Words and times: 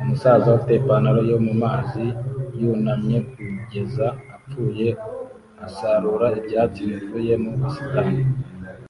Umusaza 0.00 0.46
ufite 0.56 0.72
ipantaro 0.76 1.20
yo 1.30 1.38
mu 1.46 1.52
mazi 1.62 2.04
yunamye 2.60 3.18
kugeza 3.30 4.06
apfuye 4.36 4.88
asarura 5.66 6.26
ibyatsi 6.38 6.80
bivuye 6.90 7.32
mu 7.42 7.50
busitani 7.58 8.20